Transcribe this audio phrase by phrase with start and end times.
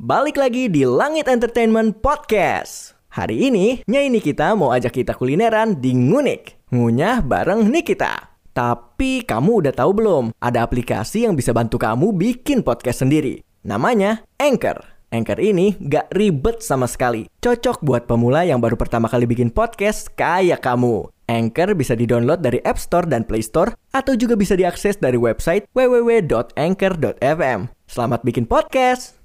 [0.00, 2.96] Balik lagi di Langit Entertainment Podcast.
[3.12, 6.72] Hari ini, Nyai Nikita mau ajak kita kulineran di Ngunik.
[6.72, 8.32] Ngunyah bareng Nikita.
[8.56, 10.32] Tapi kamu udah tahu belum?
[10.40, 13.44] Ada aplikasi yang bisa bantu kamu bikin podcast sendiri.
[13.60, 14.80] Namanya Anchor.
[15.12, 17.28] Anchor ini gak ribet sama sekali.
[17.44, 21.12] Cocok buat pemula yang baru pertama kali bikin podcast kayak kamu.
[21.28, 25.68] Anchor bisa di-download dari App Store dan Play Store atau juga bisa diakses dari website
[25.76, 27.68] www.anchor.fm.
[27.84, 29.19] Selamat bikin podcast!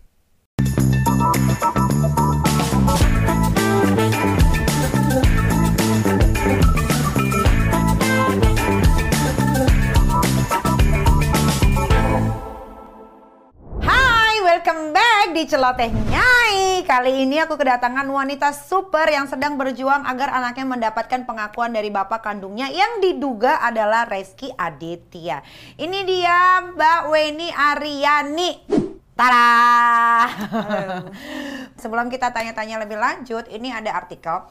[15.45, 16.81] Celoteh Nyai.
[16.89, 22.25] Kali ini aku kedatangan wanita super yang sedang berjuang agar anaknya mendapatkan pengakuan dari bapak
[22.25, 25.45] kandungnya yang diduga adalah Reski Aditya.
[25.77, 28.84] Ini dia Mbak Weni Aryani.
[29.15, 30.27] Tada!
[31.81, 34.43] Sebelum kita tanya-tanya lebih lanjut, ini ada artikel.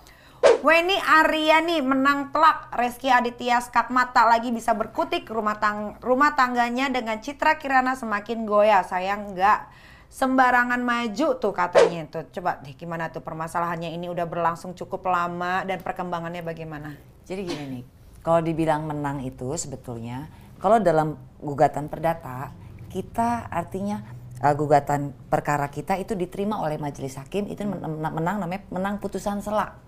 [0.64, 2.72] Weni Aryani menang telak.
[2.72, 8.48] Reski Aditya skak mata lagi bisa berkutik rumah tang rumah tangganya dengan Citra Kirana semakin
[8.48, 8.80] goyah.
[8.84, 9.68] Sayang nggak
[10.08, 13.92] sembarangan maju tuh katanya tuh coba deh gimana tuh permasalahannya?
[13.92, 16.96] Ini udah berlangsung cukup lama dan perkembangannya bagaimana?
[17.24, 17.84] Jadi gini nih,
[18.24, 20.28] kalau dibilang menang itu sebetulnya,
[20.60, 22.52] kalau dalam gugatan perdata,
[22.92, 28.36] kita artinya uh, gugatan perkara kita itu diterima oleh majelis hakim itu men- men- menang
[28.44, 29.80] namanya menang putusan selak.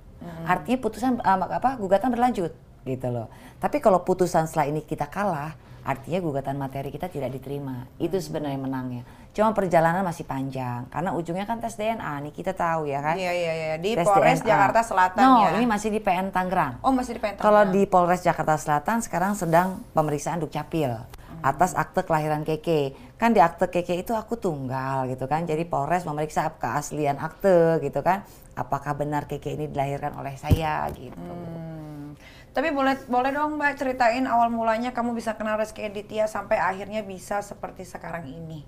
[0.48, 2.56] Artinya putusan uh, apa gugatan berlanjut
[2.88, 3.28] gitu loh.
[3.60, 5.52] Tapi kalau putusan setelah ini kita kalah,
[5.84, 7.84] artinya gugatan materi kita tidak diterima.
[8.00, 9.04] Itu sebenarnya menangnya.
[9.36, 13.20] Cuma perjalanan masih panjang karena ujungnya kan tes DNA nih kita tahu ya kan.
[13.20, 14.48] Iya iya iya di Tes Polres DNA.
[14.48, 15.60] Jakarta Selatan no, ya.
[15.60, 16.80] ini masih di PN Tangerang.
[16.80, 17.44] Oh masih di Pentas.
[17.44, 20.96] Kalau di Polres Jakarta Selatan sekarang sedang pemeriksaan Dukcapil
[21.40, 22.96] atas akte kelahiran Keke.
[23.16, 25.44] Kan di akte Keke itu aku tunggal gitu kan.
[25.44, 28.24] Jadi Polres memeriksa keaslian akte gitu kan.
[28.56, 31.16] Apakah benar Keke ini dilahirkan oleh saya gitu.
[31.16, 32.16] Hmm.
[32.56, 37.04] Tapi boleh boleh dong Mbak ceritain awal mulanya kamu bisa kenal Reski Aditya sampai akhirnya
[37.04, 38.64] bisa seperti sekarang ini.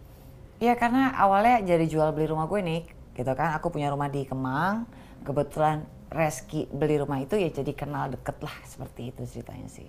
[0.60, 2.82] Ya karena awalnya jadi jual beli rumah gue nih
[3.16, 3.56] gitu kan.
[3.56, 4.84] Aku punya rumah di Kemang.
[5.24, 9.88] Kebetulan Reski beli rumah itu ya jadi kenal deket lah seperti itu ceritanya sih.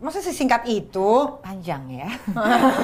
[0.00, 1.40] Masa sesingkat itu?
[1.40, 2.08] panjang ya.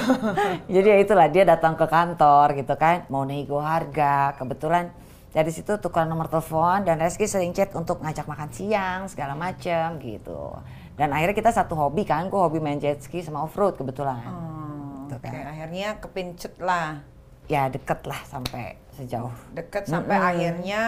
[0.73, 4.37] Jadi ya itulah dia datang ke kantor gitu kan, mau nego harga.
[4.37, 4.89] Kebetulan
[5.29, 9.97] dari situ tukar nomor telepon dan Reski sering chat untuk ngajak makan siang segala macem
[10.01, 10.57] gitu.
[10.97, 14.17] Dan akhirnya kita satu hobi kan, gue hobi main jet ski sama off road kebetulan.
[14.17, 15.45] Hmm, Gitu Oke, kan.
[15.53, 16.99] akhirnya kepincut lah.
[17.47, 19.31] Ya deket lah sampai sejauh.
[19.55, 20.29] Deket sampai Mm-mm.
[20.35, 20.81] akhirnya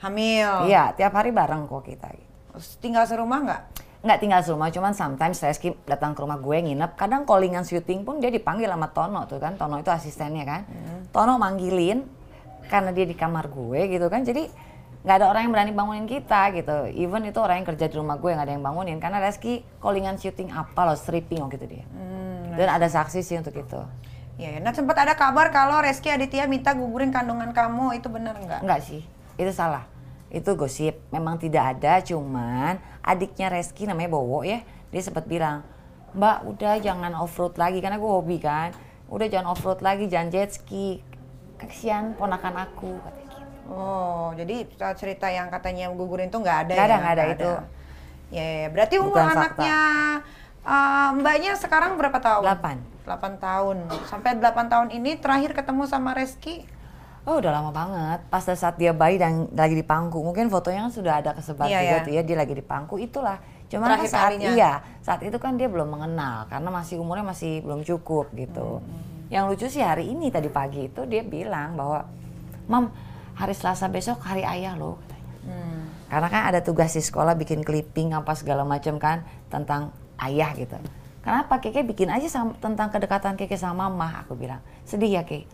[0.00, 0.68] hamil.
[0.68, 2.08] Iya tiap hari bareng kok kita.
[2.12, 2.28] Gitu.
[2.80, 3.62] Tinggal serumah nggak?
[4.00, 6.96] Nggak tinggal serumah, cuman sometimes Reski datang ke rumah gue nginep.
[6.96, 9.60] Kadang callingan syuting pun dia dipanggil sama Tono tuh kan.
[9.60, 10.64] Tono itu asistennya kan.
[11.12, 12.08] Tono manggilin
[12.72, 14.24] karena dia di kamar gue gitu kan.
[14.24, 14.48] Jadi
[15.00, 16.88] nggak ada orang yang berani bangunin kita gitu.
[16.96, 18.96] Even itu orang yang kerja di rumah gue nggak ada yang bangunin.
[18.96, 21.84] Karena Reski callingan syuting apa loh, stripping waktu itu dia.
[22.56, 23.80] Dan ada saksi sih untuk itu.
[24.40, 24.58] Iya, ya.
[24.64, 28.64] nah sempat ada kabar kalau Reski Aditya minta gugurin kandungan kamu, itu benar nggak?
[28.64, 29.04] Enggak sih,
[29.36, 29.84] itu salah.
[30.30, 35.66] Itu gosip, memang tidak ada, cuman adiknya Reski namanya Bowo ya, dia sempat bilang,
[36.10, 38.70] Mbak udah jangan off-road lagi, karena gue hobi kan.
[39.10, 41.02] Udah jangan off-road lagi, jangan jet ski.
[41.58, 43.70] Kasihan ponakan aku, katanya gitu.
[43.70, 46.90] Oh, jadi cerita yang katanya gugurin itu nggak ada Nggak ya?
[46.90, 47.52] ada, nggak ada itu.
[48.30, 49.38] Ya, ya, berarti umur Bukan fakta.
[49.42, 49.78] anaknya
[50.62, 52.42] eh, mbaknya sekarang berapa tahun?
[52.46, 52.76] Delapan.
[53.00, 53.76] 8 tahun.
[54.06, 56.62] Sampai 8 tahun ini terakhir ketemu sama Reski.
[57.28, 60.92] Oh udah lama banget, pas saat dia bayi dan lagi di pangku, mungkin fotonya kan
[60.92, 62.04] sudah ada kesebar Iya, juga ya.
[62.08, 63.36] tuh ya, dia lagi di pangku, itulah.
[63.68, 64.50] Cuma kan saat kalinya.
[64.56, 64.72] iya,
[65.04, 68.80] saat itu kan dia belum mengenal, karena masih umurnya masih belum cukup gitu.
[69.28, 72.08] Yang lucu sih hari ini tadi pagi itu dia bilang bahwa,
[72.66, 72.88] Mam,
[73.36, 75.54] hari Selasa besok hari ayah loh, katanya.
[76.10, 79.92] Karena kan ada tugas di sekolah bikin clipping apa segala macam kan tentang
[80.24, 80.74] ayah gitu.
[81.20, 84.24] Kenapa Keke bikin aja sam- tentang kedekatan Keke sama mama?
[84.24, 85.46] Aku bilang sedih ya Keke.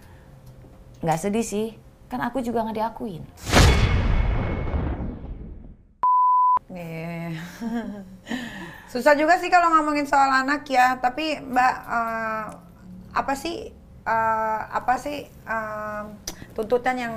[1.07, 1.67] Nggak sedih sih,
[2.11, 3.23] kan aku juga nggak diakuin.
[6.67, 7.31] Iya.
[8.91, 10.99] Susah juga sih kalau ngomongin soal anak ya.
[10.99, 12.45] Tapi Mbak, eh,
[13.15, 13.71] apa sih
[14.03, 16.03] eh, apa sih eh,
[16.59, 17.15] tuntutan yang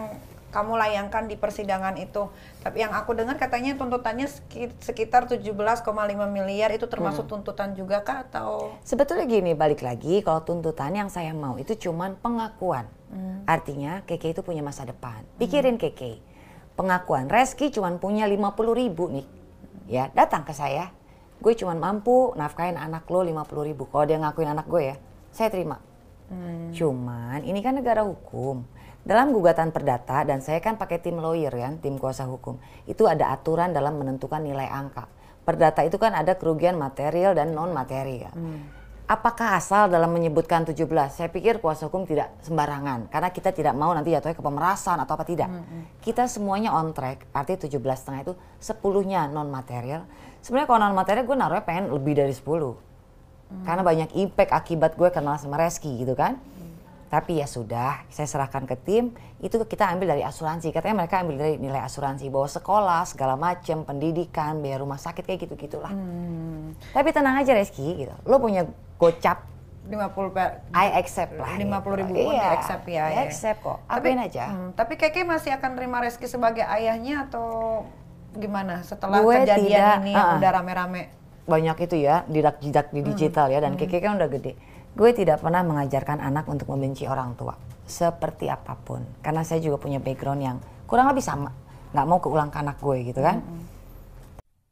[0.53, 2.29] kamu layangkan di persidangan itu?
[2.61, 8.21] Tapi yang aku dengar katanya tuntutannya seki- sekitar 17,5 miliar itu termasuk tuntutan juga kah
[8.29, 8.77] atau?
[8.85, 12.98] Sebetulnya gini, balik lagi kalau tuntutan yang saya mau itu cuman pengakuan.
[13.49, 15.25] Artinya Keke itu punya masa depan.
[15.41, 16.21] Pikirin Keke.
[16.77, 19.27] Pengakuan Reski cuman punya 50 ribu nih.
[19.89, 20.93] Ya, datang ke saya.
[21.41, 23.89] Gue cuman mampu nafkahin anak lo 50 ribu.
[23.89, 24.95] Kalau dia ngakuin anak gue ya,
[25.33, 25.81] saya terima.
[26.77, 28.63] Cuman ini kan negara hukum.
[28.99, 32.59] dalam gugatan perdata dan saya kan pakai tim lawyer kan, tim kuasa hukum.
[32.85, 35.09] Itu ada aturan dalam menentukan nilai angka.
[35.47, 38.35] Perdata itu kan ada kerugian material dan non material.
[39.09, 40.85] Apakah asal dalam menyebutkan 17?
[41.09, 45.17] Saya pikir kuasa hukum tidak sembarangan karena kita tidak mau nanti jatuhnya ke pemerasan atau
[45.17, 45.49] apa tidak.
[45.97, 50.05] Kita semuanya on track, artinya 17 setengah itu 10-nya non material.
[50.45, 52.45] Sebenarnya kalau non material gue naruhnya pengen lebih dari 10.
[53.65, 56.37] Karena banyak impact akibat gue kenal sama Reski gitu kan.
[57.09, 59.09] Tapi ya sudah, saya serahkan ke tim,
[59.41, 60.69] itu kita ambil dari asuransi.
[60.69, 65.49] Katanya mereka ambil dari nilai asuransi, bahwa sekolah, segala macam, pendidikan, biaya rumah sakit, kayak
[65.49, 65.89] gitu-gitulah.
[66.93, 68.13] Tapi tenang aja Reski, gitu.
[68.29, 68.69] lo punya
[68.99, 69.47] gocap,
[69.87, 71.55] 50 per I accept lah.
[71.55, 72.27] 50 ribu gitu.
[72.27, 73.21] pun Iya, di accept ya, I ya.
[73.25, 74.43] accept kok, Tapi, apain aja.
[74.51, 77.47] hmm, tapi Keke masih akan terima Reski sebagai ayahnya atau
[78.29, 80.37] gimana setelah Gue kejadian tidak, ini uh-uh.
[80.37, 81.03] udah rame-rame?
[81.49, 84.53] banyak itu ya didak-jidak di digital ya dan Keke kan udah gede.
[84.93, 87.57] Gue tidak pernah mengajarkan anak untuk membenci orang tua
[87.89, 91.49] seperti apa pun karena saya juga punya background yang kurang lebih sama
[91.89, 93.41] nggak mau keulang ke anak gue gitu kan.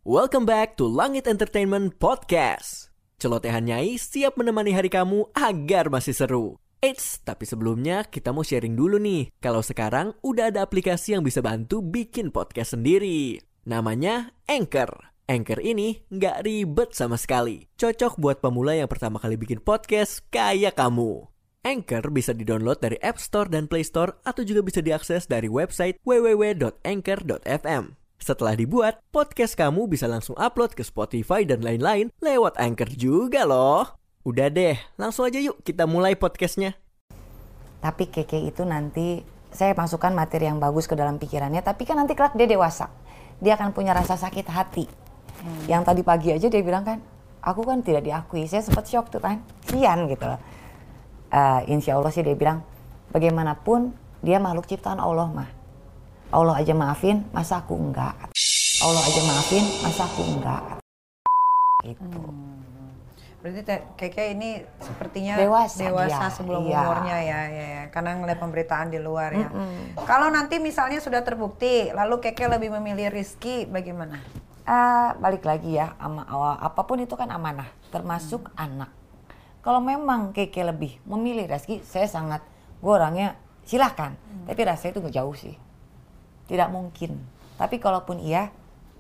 [0.05, 2.86] Welcome back to Langit Entertainment Podcast.
[3.17, 6.61] Celotehan Nyai siap menemani hari kamu agar masih seru.
[6.77, 9.33] Eits, tapi sebelumnya kita mau sharing dulu nih.
[9.41, 13.41] Kalau sekarang udah ada aplikasi yang bisa bantu bikin podcast sendiri.
[13.65, 15.09] Namanya Anchor.
[15.25, 17.65] Anchor ini nggak ribet sama sekali.
[17.81, 21.25] Cocok buat pemula yang pertama kali bikin podcast kayak kamu.
[21.65, 25.97] Anchor bisa didownload dari App Store dan Play Store atau juga bisa diakses dari website
[26.05, 27.83] www.anchor.fm.
[28.17, 33.93] Setelah dibuat, podcast kamu bisa langsung upload ke Spotify dan lain-lain lewat Anchor juga loh.
[34.25, 36.75] Udah deh, langsung aja yuk kita mulai podcastnya.
[37.79, 39.21] Tapi Keke itu nanti
[39.53, 42.91] saya masukkan materi yang bagus ke dalam pikirannya tapi kan nanti kelak dia dewasa.
[43.39, 44.85] Dia akan punya rasa sakit hati.
[45.69, 46.97] Yang tadi pagi aja dia bilang kan,
[47.39, 48.49] aku kan tidak diakui.
[48.49, 50.41] Saya sempat shock tuh kan, sian gitu loh.
[51.29, 52.65] Eh, insya Allah sih dia bilang,
[53.13, 53.93] bagaimanapun
[54.25, 55.56] dia makhluk ciptaan Allah mah.
[56.27, 58.11] Allah aja maafin, masa aku enggak?
[58.83, 60.63] Allah aja maafin, masa aku enggak?
[61.87, 62.19] Gitu.
[63.39, 66.83] Berarti Teh Keke ini sepertinya Dewasa dewasa dia, sebelum iya.
[66.83, 67.83] umurnya ya, ya, ya.
[67.95, 69.47] Karena ngeliat pemberitaan di luar ya.
[70.03, 74.19] Kalau nanti misalnya sudah terbukti, lalu Keke lebih memilih Rizky, bagaimana?
[74.67, 76.27] Ah, balik lagi ya, ama,
[76.59, 78.91] apa pun itu kan amanah, termasuk anak.
[79.63, 82.43] Kalau memang Keke lebih memilih Reski, saya sangat,
[82.83, 84.11] gue orangnya silahkan.
[84.43, 85.55] Tapi rasanya itu nggak jauh sih,
[86.47, 87.19] tidak mungkin.
[87.59, 88.49] Tapi kalaupun iya,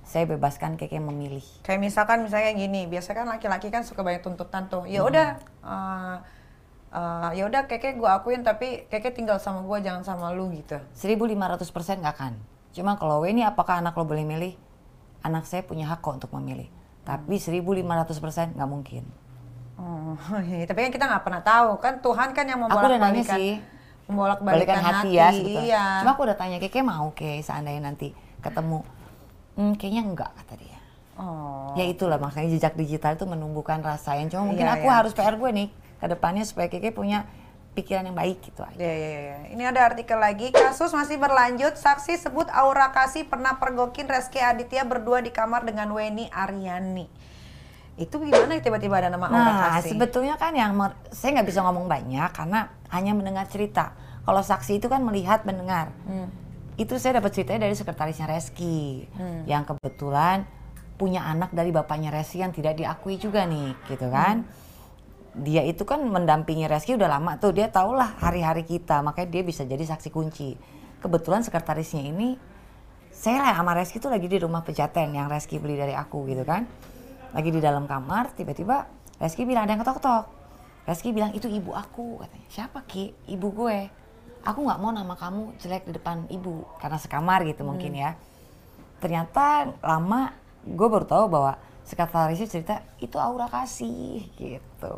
[0.07, 1.43] saya bebaskan Keke memilih.
[1.67, 4.87] Kayak misalkan misalnya gini, biasa kan laki-laki kan suka banyak tuntutan tuh.
[4.87, 5.35] Ya udah,
[5.67, 6.15] eh,
[6.95, 10.79] eh, ya udah Keke gue akuin tapi Keke tinggal sama gue jangan sama lu gitu.
[10.95, 12.33] 1500% nggak akan.
[12.71, 14.55] Cuma kalau ini apakah anak lo boleh milih?
[15.27, 16.71] Anak saya punya hak kok untuk memilih.
[17.03, 19.03] Tapi 1500% nggak mungkin.
[19.77, 20.17] Oh,
[20.49, 20.65] iya.
[20.65, 23.53] tapi kan kita nggak pernah tahu kan Tuhan kan yang Aku udah nanya membolak-balikan sih.
[24.07, 25.63] Membolak-balikan balikan hati, hati, ya sebetulnya.
[25.67, 25.85] Iya.
[26.03, 28.79] Cuma aku udah tanya Keke mau ke seandainya nanti ketemu.
[29.59, 30.79] Hmm, kayaknya enggak kata dia.
[31.17, 31.73] Oh.
[31.75, 34.95] Ya itulah makanya jejak digital itu menumbuhkan rasa yang cuma mungkin Iya, aku iya.
[35.01, 35.67] harus PR gue nih
[35.97, 37.27] ke depannya supaya Keke punya
[37.77, 38.73] pikiran yang baik gitu aja.
[38.73, 39.37] Ya, ya, ya.
[39.53, 40.49] Ini ada artikel lagi.
[40.49, 41.77] Kasus masih berlanjut.
[41.77, 47.05] Saksi sebut Aura Kasih pernah pergokin Reski Aditya berdua di kamar dengan Weni Aryani.
[47.97, 49.97] Itu gimana tiba-tiba ada nama Nah, Kasih?
[49.97, 50.77] sebetulnya kan yang
[51.09, 53.97] saya nggak bisa ngomong banyak karena hanya mendengar cerita.
[54.21, 55.89] Kalau saksi itu kan melihat, mendengar.
[56.05, 56.29] Hmm.
[56.77, 59.09] Itu saya dapat ceritanya dari sekretarisnya Reski,
[59.49, 60.45] yang kebetulan
[60.93, 64.45] punya anak dari bapaknya Reski yang tidak diakui juga nih, gitu kan.
[65.33, 69.65] Dia itu kan mendampingi Reski udah lama tuh, dia tahulah hari-hari kita, makanya dia bisa
[69.65, 70.53] jadi saksi kunci.
[71.01, 72.37] Kebetulan sekretarisnya ini,
[73.09, 76.45] saya lah sama Reski tuh lagi di rumah pejaten yang Reski beli dari aku gitu
[76.45, 76.67] kan.
[77.35, 80.25] Lagi di dalam kamar, tiba-tiba Reski bilang ada yang ketok-ketok.
[80.87, 82.47] Reski bilang itu ibu aku katanya.
[82.47, 83.11] Siapa Ki?
[83.27, 83.79] Ibu gue.
[84.45, 88.15] Aku nggak mau nama kamu jelek di depan ibu karena sekamar gitu mungkin ya.
[89.03, 90.31] Ternyata lama
[90.63, 94.95] gue baru tahu bahwa sekretarisnya cerita itu Aura kasih gitu.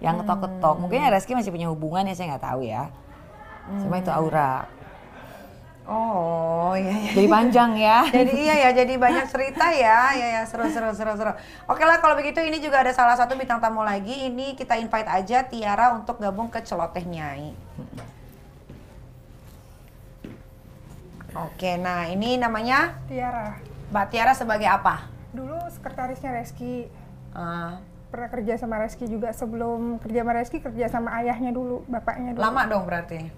[0.00, 0.76] Yang ketok-ketok.
[0.80, 2.88] Mungkin ya Reski masih punya hubungan ya saya nggak tahu ya.
[3.68, 4.64] Cuma itu Aura.
[5.88, 7.10] Oh, iya, iya.
[7.16, 7.98] Jadi panjang ya.
[8.20, 10.12] jadi iya ya, jadi banyak cerita ya.
[10.12, 11.32] Ya ya, seru seru seru seru.
[11.64, 14.28] Oke lah kalau begitu ini juga ada salah satu bintang tamu lagi.
[14.28, 17.56] Ini kita invite aja Tiara untuk gabung ke Celoteh Nyai.
[21.36, 23.56] Oke, nah ini namanya Tiara.
[23.88, 25.08] Mbak Tiara sebagai apa?
[25.32, 26.88] Dulu sekretarisnya Reski.
[27.32, 27.72] Eh,
[28.08, 32.40] Pernah kerja sama Reski juga sebelum kerja sama Reski kerja sama ayahnya dulu, bapaknya dulu.
[32.40, 33.28] lama dong berarti.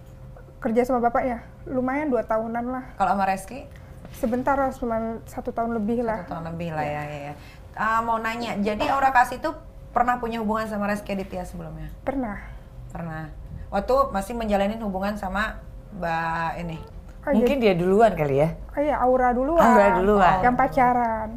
[0.62, 1.38] Kerja sama bapak ya,
[1.70, 2.84] lumayan dua tahunan lah.
[2.98, 3.64] Kalau sama Reski
[4.10, 6.26] Sebentar lah, cuma satu tahun lebih lah.
[6.26, 7.02] satu tahun lebih lah ya.
[7.06, 7.34] ya, ya.
[7.78, 9.54] Ah, mau nanya, jadi Aura Kasih itu
[9.94, 11.94] pernah punya hubungan sama Reski Aditya sebelumnya?
[12.02, 12.42] Pernah.
[12.90, 13.30] Pernah.
[13.70, 15.62] Waktu masih menjalani hubungan sama
[15.94, 16.78] Mbak ini?
[17.22, 18.58] Oh, Mungkin dia duluan kali ya.
[18.74, 19.62] Oh iya, Aura duluan.
[19.62, 20.42] Aura duluan.
[20.42, 21.28] Yang pacaran.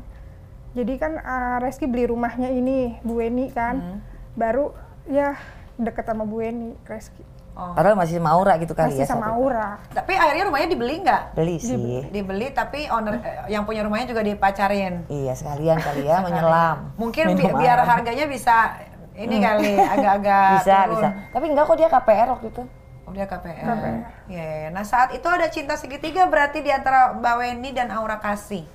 [0.73, 3.75] Jadi kan uh, Reski beli rumahnya ini, Bu Weni kan.
[3.77, 3.99] Hmm.
[4.33, 4.73] Baru
[5.05, 5.37] ya
[5.77, 7.21] deket sama Bu Weni, Reski.
[7.53, 7.69] Oh.
[7.71, 9.07] Padahal masih sama Aura gitu kali Masih ya.
[9.07, 9.37] sama saat itu.
[9.39, 9.69] Aura.
[9.93, 11.21] Tapi akhirnya rumahnya dibeli nggak?
[11.33, 12.01] Beli sih.
[12.09, 15.05] Dibeli tapi owner eh, yang punya rumahnya juga dipacarin.
[15.05, 16.77] Iya sekalian kali ya menyelam.
[16.95, 18.73] Mungkin bi- biar harganya bisa
[19.13, 20.91] ini kali agak-agak bisa turun.
[20.91, 21.07] bisa.
[21.29, 22.63] Tapi enggak kok dia KPR waktu itu.
[23.03, 23.65] Udah KPR.
[24.25, 24.67] Iya, iya.
[24.69, 28.65] Nah saat itu ada cinta segitiga berarti di antara Mbak Weni dan Aura Kasih.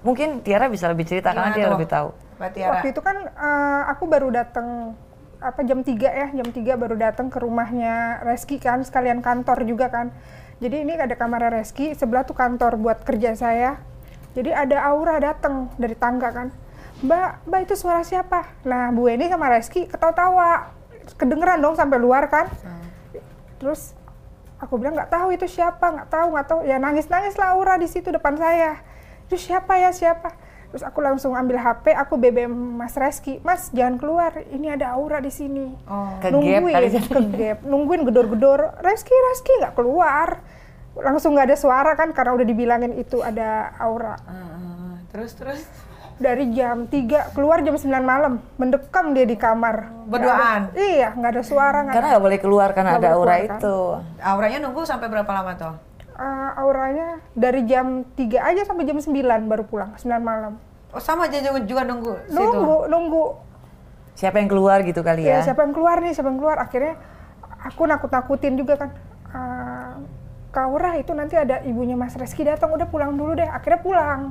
[0.00, 1.74] Mungkin Tiara bisa lebih cerita karena Gimana dia tuh?
[1.74, 2.08] lebih tahu.
[2.36, 2.70] Mbak Tiara.
[2.70, 4.94] Waktu itu kan uh, aku baru datang
[5.44, 9.92] apa jam 3 ya, jam 3 baru datang ke rumahnya Reski kan, sekalian kantor juga
[9.92, 10.08] kan.
[10.64, 13.76] Jadi ini ada kamar Reski, sebelah tuh kantor buat kerja saya.
[14.32, 16.48] Jadi ada Aura datang dari tangga kan.
[17.04, 18.48] Mbak, Mbak itu suara siapa?
[18.64, 20.72] Nah, Bu Eni sama Reski ketawa-tawa.
[21.20, 22.48] Kedengeran dong sampai luar kan.
[23.60, 23.92] Terus
[24.56, 26.60] aku bilang nggak tahu itu siapa, nggak tahu, nggak tahu.
[26.64, 28.80] Ya nangis-nangis lah Aura di situ depan saya.
[29.28, 30.32] Itu siapa ya siapa?
[30.74, 35.22] Terus aku langsung ambil HP, aku BBM Mas Reski, Mas jangan keluar, ini ada Aura
[35.22, 35.70] di sini.
[35.86, 36.18] Oh.
[36.18, 40.42] Ke gap kali nungguin, ke gap, nungguin gedor-gedor, Reski, Reski nggak keluar.
[40.98, 44.18] Langsung nggak ada suara kan karena udah dibilangin itu ada Aura.
[44.18, 44.98] Heeh.
[45.14, 45.62] terus terus
[46.14, 49.94] Dari jam 3 keluar jam 9 malam, mendekam dia di kamar.
[50.10, 50.74] Berduaan?
[50.74, 51.78] Nggak ada- iya, nggak ada suara.
[51.86, 53.58] nggak Karena nggak boleh keluar karena Nggak ada Aura keluar, kan?
[53.62, 53.78] itu.
[54.18, 55.74] Auranya nunggu sampai berapa lama tuh?
[56.14, 60.54] Eh, auranya dari jam 3 aja sampai jam 9 baru pulang, 9 malam.
[60.94, 62.38] Oh sama aja juga juga nunggu situ.
[62.38, 63.24] Nunggu, nunggu.
[64.14, 65.50] Siapa yang keluar gitu kali Ya, ya?
[65.50, 66.62] siapa yang keluar nih, siapa yang keluar.
[66.62, 66.94] Akhirnya
[67.66, 68.90] aku nakut-nakutin juga kan.
[69.26, 69.94] Eh,
[70.54, 73.50] Kak Aura itu nanti ada ibunya Mas Reski datang, udah pulang dulu deh.
[73.50, 74.30] Akhirnya pulang.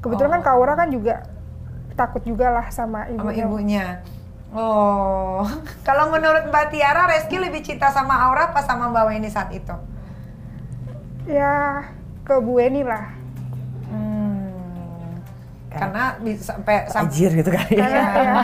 [0.00, 1.28] Kebetulan kan Kak Aura kan juga
[1.92, 3.44] takut juga lah sama sama ibunya.
[3.44, 3.86] ibunya.
[4.56, 5.44] Oh,
[5.88, 9.76] kalau menurut Mbak Tiara, Reski lebih cinta sama Aura apa sama Mbak Weni saat itu?
[11.26, 11.82] Ya,
[12.22, 13.10] ke Bu Eni lah.
[13.90, 14.46] Hmm,
[15.68, 17.82] karena bisa sampai Tajir gitu kali ya.
[17.82, 18.34] Karena ya,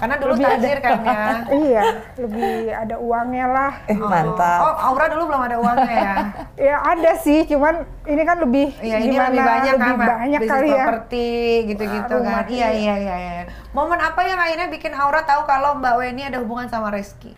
[0.00, 1.20] karena dulu tajir kan ya.
[1.52, 1.82] iya,
[2.16, 3.72] lebih ada uangnya lah.
[3.86, 4.60] Eh mantap.
[4.64, 6.14] Oh, Aura dulu belum ada uangnya ya.
[6.72, 10.08] Ya ada sih, cuman ini kan lebih Iya, ini gimana, lebih banyak kan, lebih Mbak.
[10.16, 10.72] banyak Bisnis kali ya.
[10.76, 11.28] properti
[11.68, 12.44] gitu-gitu Rumah, kan.
[12.48, 12.94] Iya, iya.
[12.94, 13.44] iya, iya, iya.
[13.72, 17.36] Momen apa yang akhirnya bikin Aura tahu kalau Mbak Weni ada hubungan sama Reski?